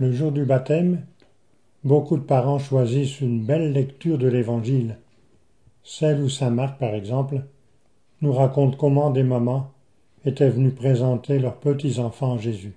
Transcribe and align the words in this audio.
Le 0.00 0.12
jour 0.12 0.30
du 0.30 0.44
baptême, 0.44 1.04
beaucoup 1.82 2.18
de 2.18 2.22
parents 2.22 2.60
choisissent 2.60 3.20
une 3.20 3.44
belle 3.44 3.72
lecture 3.72 4.16
de 4.16 4.28
l'Évangile. 4.28 4.96
Celle 5.82 6.22
où 6.22 6.28
Saint 6.28 6.50
Marc, 6.50 6.78
par 6.78 6.94
exemple, 6.94 7.42
nous 8.20 8.32
raconte 8.32 8.76
comment 8.76 9.10
des 9.10 9.24
mamans 9.24 9.72
étaient 10.24 10.50
venues 10.50 10.70
présenter 10.70 11.40
leurs 11.40 11.56
petits-enfants 11.56 12.34
à 12.34 12.38
Jésus. 12.38 12.74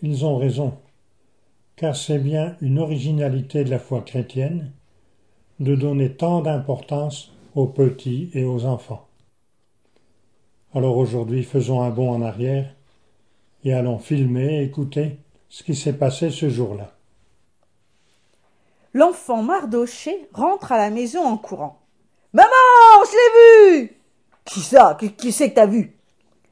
Ils 0.00 0.24
ont 0.24 0.36
raison, 0.36 0.74
car 1.74 1.96
c'est 1.96 2.20
bien 2.20 2.56
une 2.60 2.78
originalité 2.78 3.64
de 3.64 3.70
la 3.70 3.80
foi 3.80 4.02
chrétienne 4.02 4.70
de 5.58 5.74
donner 5.74 6.12
tant 6.12 6.40
d'importance 6.40 7.32
aux 7.56 7.66
petits 7.66 8.30
et 8.32 8.44
aux 8.44 8.64
enfants. 8.64 9.08
Alors 10.72 10.96
aujourd'hui, 10.96 11.42
faisons 11.42 11.82
un 11.82 11.90
bond 11.90 12.10
en 12.12 12.22
arrière 12.22 12.72
et 13.64 13.72
allons 13.72 13.98
filmer 13.98 14.62
écouter 14.62 15.18
ce 15.48 15.62
qui 15.62 15.74
s'est 15.74 15.92
passé 15.92 16.30
ce 16.30 16.48
jour-là. 16.48 16.92
L'enfant 18.92 19.42
Mardoché 19.42 20.28
rentre 20.32 20.72
à 20.72 20.78
la 20.78 20.90
maison 20.90 21.24
en 21.24 21.36
courant. 21.36 21.80
Maman, 22.32 22.48
je 23.04 23.10
l'ai 23.12 23.80
vu 23.80 23.96
Qui 24.44 24.60
ça? 24.60 24.96
Qui, 25.16 25.32
c'est 25.32 25.50
que 25.50 25.54
t'as 25.56 25.66
vu? 25.66 25.96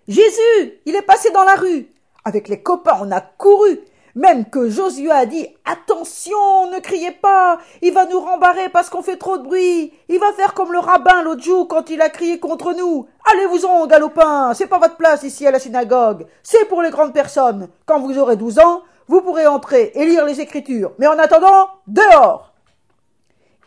Jésus 0.09 0.81
Il 0.87 0.95
est 0.95 1.03
passé 1.03 1.31
dans 1.31 1.45
la 1.45 1.55
rue. 1.55 1.89
Avec 2.25 2.49
les 2.49 2.63
copains, 2.63 2.99
on 3.01 3.11
a 3.11 3.21
couru. 3.21 3.81
Même 4.15 4.45
que 4.45 4.69
Josué 4.69 5.11
a 5.11 5.25
dit 5.25 5.47
Attention, 5.65 6.71
ne 6.71 6.81
criez 6.81 7.13
pas, 7.13 7.59
il 7.81 7.93
va 7.93 8.05
nous 8.05 8.21
rembarrer 8.21 8.69
parce 8.69 8.91
qu'on 8.91 9.03
fait 9.03 9.17
trop 9.17 9.39
de 9.39 9.45
bruit. 9.45 9.93
Il 10.09 10.19
va 10.19 10.33
faire 10.33 10.53
comme 10.53 10.73
le 10.73 10.79
rabbin 10.79 11.23
l'autre 11.23 11.43
jour 11.43 11.67
quand 11.67 11.89
il 11.89 12.01
a 12.03 12.11
crié 12.11 12.39
contre 12.39 12.75
nous. 12.75 13.07
Allez-vous-en, 13.33 13.87
galopin, 13.87 14.53
c'est 14.55 14.67
pas 14.67 14.79
votre 14.79 14.97
place 14.97 15.23
ici 15.23 15.47
à 15.47 15.51
la 15.51 15.59
synagogue, 15.59 16.27
c'est 16.43 16.67
pour 16.67 16.83
les 16.83 16.91
grandes 16.91 17.15
personnes. 17.15 17.69
Quand 17.87 18.01
vous 18.01 18.19
aurez 18.19 18.37
douze 18.37 18.59
ans, 18.59 18.83
vous 19.09 19.23
pourrez 19.23 19.47
entrer 19.47 19.93
et 19.95 20.05
lire 20.05 20.27
les 20.27 20.41
Écritures. 20.41 20.93
Mais 20.99 21.07
en 21.07 21.19
attendant, 21.19 21.69
dehors. 21.87 22.53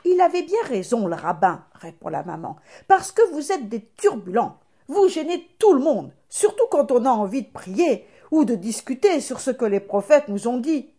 Il 0.04 0.22
avait 0.22 0.44
bien 0.44 0.62
raison, 0.66 1.08
le 1.08 1.16
rabbin, 1.16 1.64
répond 1.82 2.10
la 2.10 2.22
maman, 2.24 2.58
parce 2.88 3.12
que 3.12 3.24
vous 3.32 3.52
êtes 3.52 3.68
des 3.68 3.88
turbulents. 3.98 4.58
Vous 4.88 5.08
gênez 5.08 5.50
tout 5.58 5.74
le 5.74 5.80
monde, 5.80 6.12
surtout 6.30 6.66
quand 6.70 6.92
on 6.92 7.06
a 7.06 7.10
envie 7.10 7.42
de 7.42 7.52
prier 7.52 8.06
ou 8.32 8.46
de 8.46 8.56
discuter 8.56 9.22
sur 9.22 9.40
ce 9.40 9.52
que 9.52 9.66
les 9.66 9.80
prophètes 9.80 10.28
nous 10.28 10.48
ont 10.48 10.58
dit. 10.58 10.90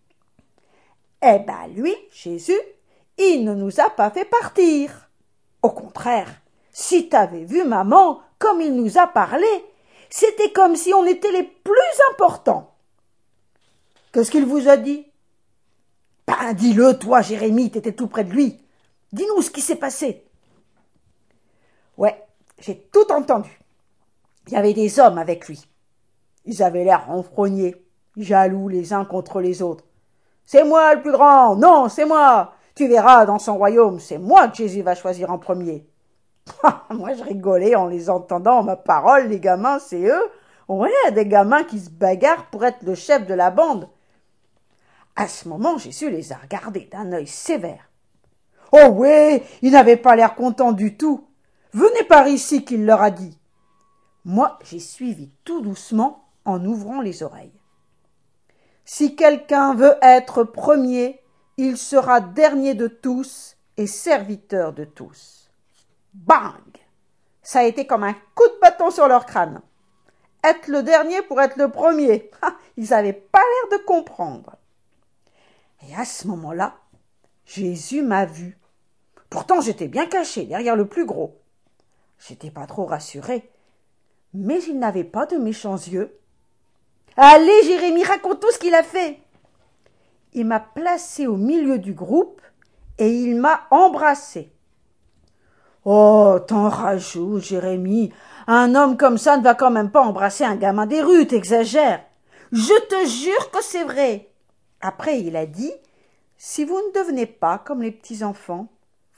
Eh 1.23 1.39
ben 1.39 1.67
lui, 1.75 1.95
Jésus, 2.13 2.61
il 3.19 3.45
ne 3.45 3.55
nous 3.55 3.81
a 3.81 3.91
pas 3.91 4.11
fait 4.11 4.25
partir. 4.25 5.09
Au 5.63 5.71
contraire, 5.71 6.29
si 6.73 7.09
t'avais 7.09 7.45
vu 7.45 7.65
maman 7.65 8.21
comme 8.39 8.61
il 8.61 8.75
nous 8.75 8.99
a 8.99 9.07
parlé, 9.07 9.47
c'était 10.11 10.53
comme 10.53 10.77
si 10.77 10.93
on 10.95 11.05
était 11.07 11.33
les 11.33 11.43
plus 11.43 11.73
importants. 12.13 12.75
Qu'est-ce 14.13 14.31
qu'il 14.31 14.47
vous 14.47 14.69
a 14.69 14.77
dit? 14.77 15.07
Ben 16.27 16.53
dis-le, 16.55 16.99
toi, 16.99 17.23
Jérémie, 17.23 17.71
t'étais 17.71 17.93
tout 17.93 18.09
près 18.09 18.25
de 18.25 18.33
lui. 18.33 18.61
Dis-nous 19.13 19.43
ce 19.43 19.51
qui 19.51 19.61
s'est 19.61 19.77
passé. 19.77 20.25
Ouais, 21.97 22.25
j'ai 22.59 22.79
tout 22.93 23.11
entendu. 23.11 23.59
Il 24.47 24.53
y 24.53 24.57
avait 24.57 24.75
des 24.75 24.99
hommes 25.01 25.19
avec 25.19 25.49
lui. 25.49 25.67
Ils 26.47 26.63
avaient 26.63 26.85
l'air 26.85 27.07
renfrognés, 27.07 27.77
jaloux 28.17 28.69
les 28.69 28.93
uns 28.93 29.05
contre 29.05 29.41
les 29.41 29.63
autres. 29.63 29.85
C'est 30.45 30.65
moi 30.65 30.95
le 30.95 31.03
plus 31.03 31.13
grand. 31.13 31.57
Non, 31.57 31.89
c'est 31.89 32.07
moi. 32.07 32.55
Tu 32.75 32.87
verras 32.87 33.27
dans 33.27 33.39
son 33.39 33.57
royaume, 33.57 33.99
c'est 34.01 34.19
moi 34.19 34.49
que 34.49 34.57
Jésus 34.57 34.83
va 34.83 34.95
choisir 34.95 35.31
en 35.31 35.39
premier. 35.39 35.87
moi, 36.91 37.15
je 37.15 37.25
rigolais 37.25 37.75
en 37.75 37.87
les 37.87 38.09
entendant. 38.09 38.63
Ma 38.63 38.77
parole, 38.77 39.29
les 39.29 39.41
gamins, 39.41 39.79
c'est 39.79 40.07
eux. 40.07 40.31
Ouais, 40.69 40.91
des 41.13 41.27
gamins 41.27 41.65
qui 41.65 41.81
se 41.81 41.91
bagarrent 41.91 42.47
pour 42.51 42.65
être 42.65 42.83
le 42.83 42.95
chef 42.95 43.27
de 43.27 43.35
la 43.35 43.51
bande. 43.51 43.89
À 45.17 45.29
ce 45.29 45.49
moment, 45.49 45.79
Jésus 45.79 46.11
les 46.11 46.33
a 46.33 46.37
regardés 46.37 46.89
d'un 46.93 47.13
œil 47.13 47.27
sévère. 47.27 47.91
Oh 48.73 48.89
oui, 48.93 49.43
il 49.63 49.73
n'avait 49.73 49.97
pas 49.97 50.17
l'air 50.17 50.35
content 50.35 50.73
du 50.73 50.97
tout. 50.97 51.27
Venez 51.73 52.05
par 52.05 52.29
ici, 52.29 52.65
qu'il 52.65 52.85
leur 52.85 53.01
a 53.01 53.11
dit. 53.11 53.39
Moi, 54.25 54.59
j'ai 54.65 54.81
suivi 54.81 55.31
tout 55.45 55.61
doucement 55.61 56.26
en 56.47 56.65
ouvrant 56.65 57.01
les 57.01 57.23
oreilles. 57.23 57.61
Si 58.85 59.17
quelqu'un 59.17 59.75
veut 59.75 59.97
être 60.01 60.45
premier, 60.45 61.21
il 61.57 61.77
sera 61.77 62.21
dernier 62.21 62.75
de 62.75 62.87
tous 62.87 63.57
et 63.77 63.87
serviteur 63.87 64.73
de 64.73 64.85
tous. 64.85 65.51
Bang 66.15 66.55
Ça 67.43 67.61
a 67.61 67.65
été 67.65 67.87
comme 67.87 68.05
un 68.05 68.15
coup 68.35 68.49
de 68.49 68.61
bâton 68.61 68.91
sur 68.91 69.09
leur 69.09 69.27
crâne. 69.27 69.61
Être 70.45 70.69
le 70.69 70.83
dernier 70.83 71.23
pour 71.23 71.41
être 71.41 71.57
le 71.57 71.71
premier. 71.71 72.31
Ils 72.77 72.91
n'avaient 72.91 73.13
pas 73.13 73.41
l'air 73.41 73.79
de 73.79 73.85
comprendre. 73.85 74.57
Et 75.89 75.95
à 75.95 76.05
ce 76.05 76.27
moment-là, 76.29 76.77
Jésus 77.45 78.03
m'a 78.03 78.25
vu. 78.25 78.59
Pourtant, 79.31 79.61
j'étais 79.61 79.89
bien 79.89 80.07
caché 80.07 80.45
derrière 80.45 80.77
le 80.77 80.87
plus 80.87 81.05
gros. 81.05 81.41
J'étais 82.19 82.51
pas 82.51 82.67
trop 82.67 82.87
rassuré, 82.87 83.51
mais 84.33 84.63
il 84.65 84.79
n'avait 84.79 85.05
pas 85.05 85.27
de 85.27 85.37
méchants 85.37 85.77
yeux. 85.77 86.19
Allez, 87.17 87.63
Jérémie, 87.65 88.05
raconte 88.05 88.41
tout 88.41 88.53
ce 88.53 88.59
qu'il 88.59 88.75
a 88.75 88.83
fait. 88.83 89.21
Il 90.35 90.47
m'a 90.47 90.61
placé 90.61 91.27
au 91.27 91.37
milieu 91.37 91.79
du 91.79 91.95
groupe 91.95 92.43
et 92.99 93.09
il 93.09 93.37
m'a 93.37 93.63
embrassé. 93.71 94.53
Oh, 95.85 96.39
t'en 96.47 96.69
rajoutes, 96.69 97.43
Jérémie. 97.43 98.13
Un 98.47 98.75
homme 98.75 98.97
comme 98.97 99.19
ça 99.19 99.39
ne 99.39 99.43
va 99.43 99.55
quand 99.55 99.71
même 99.71 99.91
pas 99.91 100.03
embrasser 100.03 100.45
un 100.45 100.57
gamin 100.57 100.85
des 100.85 101.01
rues, 101.01 101.27
t'exagères. 101.27 102.05
Je 102.53 102.81
te 102.87 103.09
jure 103.09 103.51
que 103.51 103.63
c'est 103.63 103.85
vrai. 103.85 104.31
Après, 104.81 105.21
il 105.21 105.37
a 105.37 105.47
dit 105.47 105.73
Si 106.37 106.65
vous 106.65 106.77
ne 106.77 107.01
devenez 107.01 107.27
pas 107.27 107.59
comme 107.59 107.83
les 107.83 107.93
petits 107.93 108.25
enfants, 108.25 108.69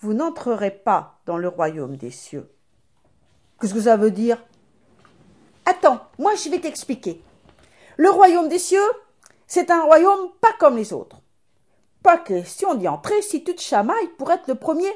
vous 0.01 0.15
n'entrerez 0.15 0.71
pas 0.71 1.19
dans 1.27 1.37
le 1.37 1.49
royaume 1.49 1.97
des 1.97 2.13
cieux. 2.13 2.49
Qu'est-ce 3.61 3.75
que 3.75 3.81
ça 3.81 3.97
veut 3.97 4.13
dire? 4.13 4.43
Attends, 5.67 6.01
moi 6.19 6.35
je 6.37 6.49
vais 6.49 6.61
t'expliquer. 6.61 7.23
Le 7.99 8.11
royaume 8.11 8.49
des 8.49 8.61
cieux, 8.61 8.91
c'est 9.49 9.73
un 9.73 9.83
royaume 9.83 10.31
pas 10.41 10.53
comme 10.61 10.77
les 10.77 10.93
autres. 10.93 11.21
Pas 12.05 12.17
question 12.17 12.77
d'y 12.77 12.87
entrer 12.87 13.21
si 13.23 13.43
tu 13.43 13.57
te 13.57 13.61
chamailles 13.61 14.11
pour 14.17 14.31
être 14.31 14.47
le 14.47 14.55
premier, 14.55 14.93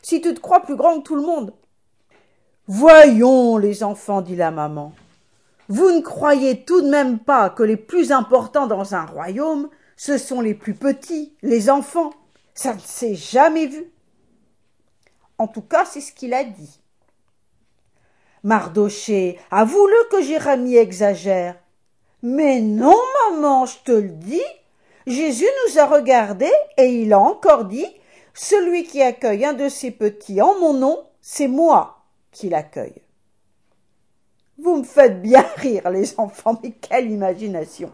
si 0.00 0.20
tu 0.20 0.32
te 0.32 0.38
crois 0.38 0.60
plus 0.60 0.76
grand 0.76 1.00
que 1.00 1.02
tout 1.02 1.16
le 1.16 1.22
monde. 1.22 1.52
Voyons, 2.68 3.56
les 3.56 3.82
enfants, 3.82 4.22
dit 4.22 4.36
la 4.36 4.52
maman. 4.52 4.92
Vous 5.68 5.90
ne 5.90 6.00
croyez 6.00 6.64
tout 6.64 6.82
de 6.82 6.88
même 6.88 7.18
pas 7.18 7.50
que 7.50 7.64
les 7.64 7.76
plus 7.76 8.12
importants 8.12 8.68
dans 8.68 8.94
un 8.94 9.04
royaume, 9.04 9.68
ce 9.96 10.16
sont 10.16 10.40
les 10.40 10.54
plus 10.54 10.74
petits, 10.74 11.34
les 11.42 11.68
enfants. 11.68 12.12
Ça 12.54 12.74
ne 12.74 12.78
s'est 12.78 13.16
jamais 13.16 13.66
vu. 13.66 13.90
En 15.38 15.48
tout 15.48 15.62
cas, 15.62 15.84
c'est 15.84 16.00
ce 16.00 16.12
qu'il 16.12 16.32
a 16.32 16.44
dit. 16.44 16.80
Mardoché, 18.44 19.40
avoue-le 19.50 20.08
que 20.10 20.22
Jérémie 20.22 20.76
exagère. 20.76 21.56
Mais 22.22 22.60
non, 22.60 22.96
maman, 23.30 23.66
je 23.66 23.78
te 23.84 23.92
le 23.92 24.08
dis. 24.08 24.42
Jésus 25.06 25.46
nous 25.66 25.78
a 25.78 25.86
regardés 25.86 26.52
et 26.76 26.86
il 26.86 27.12
a 27.12 27.18
encore 27.20 27.66
dit 27.66 27.86
Celui 28.34 28.84
qui 28.84 29.02
accueille 29.02 29.44
un 29.44 29.52
de 29.52 29.68
ses 29.68 29.90
petits 29.90 30.40
en 30.40 30.58
mon 30.58 30.72
nom, 30.72 31.04
c'est 31.20 31.48
moi 31.48 32.00
qui 32.32 32.48
l'accueille. 32.48 33.02
Vous 34.58 34.76
me 34.76 34.84
faites 34.84 35.22
bien 35.22 35.44
rire, 35.56 35.90
les 35.90 36.18
enfants, 36.18 36.58
mais 36.62 36.72
quelle 36.72 37.10
imagination. 37.10 37.92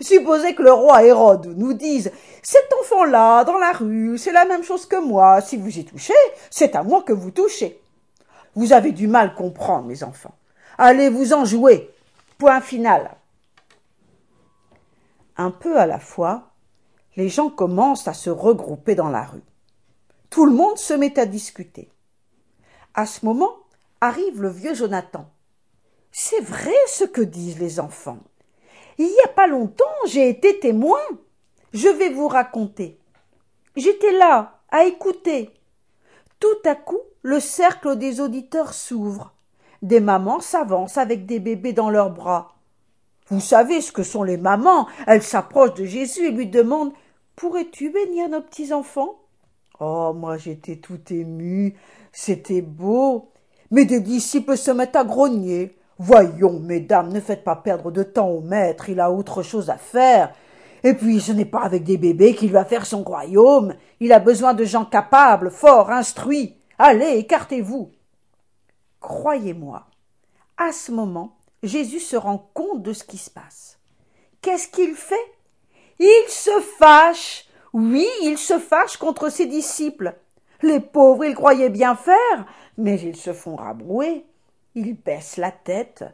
Supposez 0.00 0.54
que 0.54 0.62
le 0.62 0.72
roi 0.72 1.04
Hérode 1.04 1.54
nous 1.56 1.74
dise 1.74 2.10
Cet 2.42 2.72
enfant-là, 2.80 3.44
dans 3.44 3.58
la 3.58 3.72
rue, 3.72 4.16
c'est 4.16 4.32
la 4.32 4.44
même 4.44 4.62
chose 4.62 4.86
que 4.86 4.96
moi. 4.96 5.40
Si 5.40 5.56
vous 5.56 5.78
y 5.78 5.84
touchez, 5.84 6.14
c'est 6.50 6.76
à 6.76 6.82
moi 6.82 7.02
que 7.02 7.12
vous 7.12 7.30
touchez. 7.30 7.80
Vous 8.54 8.72
avez 8.72 8.92
du 8.92 9.08
mal 9.08 9.34
comprendre, 9.34 9.86
mes 9.86 10.02
enfants. 10.02 10.34
Allez 10.78 11.10
vous 11.10 11.32
en 11.34 11.44
jouer. 11.44 11.90
Point 12.38 12.60
final. 12.60 13.10
Un 15.36 15.50
peu 15.50 15.78
à 15.78 15.86
la 15.86 15.98
fois, 15.98 16.52
les 17.16 17.28
gens 17.28 17.50
commencent 17.50 18.08
à 18.08 18.14
se 18.14 18.30
regrouper 18.30 18.94
dans 18.94 19.08
la 19.08 19.24
rue. 19.24 19.42
Tout 20.30 20.46
le 20.46 20.52
monde 20.52 20.78
se 20.78 20.94
met 20.94 21.18
à 21.18 21.26
discuter. 21.26 21.90
À 22.94 23.06
ce 23.06 23.24
moment 23.24 23.56
arrive 24.00 24.40
le 24.40 24.48
vieux 24.48 24.74
Jonathan. 24.74 25.28
C'est 26.12 26.40
vrai 26.40 26.74
ce 26.86 27.04
que 27.04 27.20
disent 27.20 27.58
les 27.58 27.80
enfants. 27.80 28.18
Il 28.98 29.06
n'y 29.06 29.20
a 29.24 29.28
pas 29.28 29.48
longtemps, 29.48 29.84
j'ai 30.06 30.28
été 30.28 30.60
témoin. 30.60 31.00
Je 31.72 31.88
vais 31.88 32.10
vous 32.10 32.28
raconter. 32.28 33.00
J'étais 33.74 34.12
là, 34.12 34.60
à 34.70 34.84
écouter. 34.84 35.50
Tout 36.38 36.46
à 36.64 36.76
coup, 36.76 37.00
le 37.22 37.40
cercle 37.40 37.96
des 37.96 38.20
auditeurs 38.20 38.72
s'ouvre. 38.72 39.34
Des 39.82 39.98
mamans 39.98 40.40
s'avancent 40.40 40.98
avec 40.98 41.26
des 41.26 41.40
bébés 41.40 41.72
dans 41.72 41.90
leurs 41.90 42.10
bras. 42.10 42.53
Vous 43.28 43.40
savez 43.40 43.80
ce 43.80 43.92
que 43.92 44.02
sont 44.02 44.22
les 44.22 44.36
mamans. 44.36 44.86
Elles 45.06 45.22
s'approchent 45.22 45.74
de 45.74 45.84
Jésus 45.84 46.26
et 46.26 46.30
lui 46.30 46.46
demandent 46.46 46.92
Pourrais-tu 47.36 47.90
bénir 47.90 48.28
nos 48.28 48.42
petits 48.42 48.72
enfants 48.72 49.16
Oh, 49.80 50.12
moi 50.14 50.36
j'étais 50.36 50.76
tout 50.76 51.00
ému. 51.10 51.74
C'était 52.12 52.62
beau. 52.62 53.32
Mais 53.70 53.84
des 53.84 54.00
disciples 54.00 54.56
se 54.56 54.70
mettent 54.70 54.96
à 54.96 55.04
grogner. 55.04 55.76
Voyons, 55.98 56.60
mesdames, 56.60 57.12
ne 57.12 57.20
faites 57.20 57.44
pas 57.44 57.56
perdre 57.56 57.90
de 57.90 58.02
temps 58.02 58.28
au 58.28 58.40
maître, 58.40 58.88
il 58.88 59.00
a 59.00 59.10
autre 59.10 59.42
chose 59.42 59.70
à 59.70 59.76
faire. 59.76 60.32
Et 60.82 60.94
puis 60.94 61.20
ce 61.20 61.32
n'est 61.32 61.44
pas 61.44 61.62
avec 61.62 61.82
des 61.84 61.96
bébés 61.96 62.34
qu'il 62.34 62.52
va 62.52 62.64
faire 62.64 62.84
son 62.84 63.02
royaume. 63.02 63.74
Il 64.00 64.12
a 64.12 64.18
besoin 64.18 64.54
de 64.54 64.64
gens 64.64 64.84
capables, 64.84 65.50
forts, 65.50 65.90
instruits. 65.90 66.56
Allez, 66.78 67.16
écartez-vous. 67.16 67.90
Croyez-moi, 69.00 69.86
à 70.56 70.72
ce 70.72 70.92
moment, 70.92 71.36
Jésus 71.64 72.00
se 72.00 72.16
rend 72.16 72.50
compte 72.52 72.82
de 72.82 72.92
ce 72.92 73.04
qui 73.04 73.18
se 73.18 73.30
passe. 73.30 73.78
Qu'est-ce 74.42 74.68
qu'il 74.68 74.94
fait? 74.94 75.14
Il 75.98 76.24
se 76.28 76.60
fâche. 76.78 77.46
Oui, 77.72 78.06
il 78.22 78.36
se 78.36 78.58
fâche 78.58 78.98
contre 78.98 79.30
ses 79.30 79.46
disciples. 79.46 80.14
Les 80.62 80.80
pauvres, 80.80 81.24
ils 81.24 81.34
croyaient 81.34 81.70
bien 81.70 81.96
faire, 81.96 82.46
mais 82.76 83.00
ils 83.00 83.16
se 83.16 83.32
font 83.32 83.56
rabrouer. 83.56 84.26
Ils 84.74 84.94
baissent 84.94 85.38
la 85.38 85.50
tête. 85.50 86.04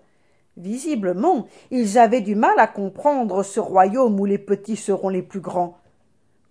Visiblement, 0.57 1.47
ils 1.71 1.99
avaient 1.99 2.21
du 2.21 2.35
mal 2.35 2.59
à 2.59 2.67
comprendre 2.67 3.43
ce 3.43 3.61
royaume 3.61 4.21
où 4.21 4.27
les 4.27 4.39
petits 4.39 4.77
seront 4.77 5.09
les 5.09 5.23
plus 5.23 5.41
grands. 5.41 5.79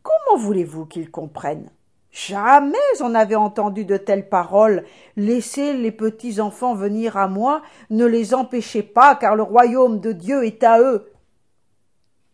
Comment 0.04 0.42
voulez-vous 0.42 0.86
qu'ils 0.86 1.12
comprennent? 1.12 1.70
Jamais 2.12 2.78
on 3.02 3.10
n'avait 3.10 3.36
entendu 3.36 3.86
de 3.86 3.98
telles 3.98 4.28
paroles. 4.28 4.84
Laissez 5.16 5.74
les 5.74 5.92
petits 5.92 6.42
enfants 6.42 6.74
venir 6.74 7.18
à 7.18 7.28
moi, 7.28 7.62
ne 7.92 8.06
les 8.06 8.34
empêchez 8.34 8.82
pas, 8.82 9.16
car 9.16 9.36
le 9.36 9.44
royaume 9.44 10.00
de 10.00 10.12
Dieu 10.12 10.44
est 10.44 10.64
à 10.64 10.80
eux. 10.80 11.12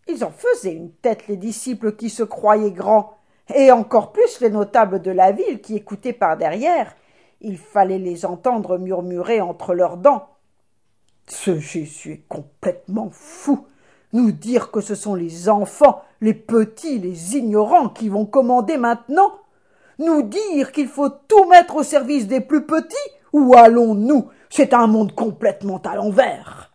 Ils 0.08 0.24
en 0.24 0.32
faisaient 0.32 0.74
une 0.74 0.92
tête 0.92 1.28
les 1.28 1.36
disciples 1.36 1.96
qui 1.96 2.10
se 2.10 2.24
croyaient 2.24 2.72
grands, 2.72 3.18
et 3.54 3.72
encore 3.72 4.12
plus 4.12 4.40
les 4.40 4.50
notables 4.50 5.02
de 5.02 5.12
la 5.12 5.32
ville 5.32 5.62
qui 5.62 5.76
écoutaient 5.76 6.14
par 6.14 6.38
derrière. 6.38 6.96
Il 7.42 7.58
fallait 7.58 8.00
les 8.00 8.26
entendre 8.26 8.78
murmurer 8.78 9.42
entre 9.42 9.74
leurs 9.74 9.98
dents. 9.98 10.30
Ce 11.28 11.60
Jésus 11.60 12.14
est 12.14 12.28
complètement 12.30 13.10
fou. 13.12 13.68
Nous 14.14 14.32
dire 14.32 14.72
que 14.72 14.80
ce 14.80 14.96
sont 14.96 15.16
les 15.16 15.50
enfants, 15.50 16.02
les 16.22 16.34
petits, 16.34 17.00
les 17.00 17.36
ignorants 17.36 17.90
qui 17.90 18.08
vont 18.08 18.26
commander 18.26 18.78
maintenant 18.78 19.34
nous 20.00 20.24
dire 20.24 20.72
qu'il 20.72 20.88
faut 20.88 21.10
tout 21.10 21.46
mettre 21.46 21.76
au 21.76 21.84
service 21.84 22.28
des 22.28 22.42
plus 22.42 22.66
petits 22.66 22.96
Où 23.34 23.56
allons-nous? 23.56 24.30
C'est 24.50 24.74
un 24.74 24.88
monde 24.88 25.14
complètement 25.14 25.82
à 25.84 25.96
l'envers. 25.96 26.72